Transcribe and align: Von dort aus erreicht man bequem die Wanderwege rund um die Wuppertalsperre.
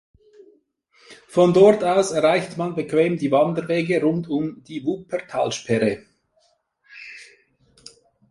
Von 1.27 1.53
dort 1.53 1.83
aus 1.83 2.09
erreicht 2.11 2.57
man 2.57 2.73
bequem 2.73 3.17
die 3.19 3.29
Wanderwege 3.29 4.01
rund 4.01 4.27
um 4.27 4.63
die 4.63 4.83
Wuppertalsperre. 4.83 6.03